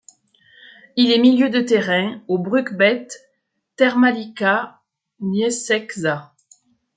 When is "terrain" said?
1.61-2.23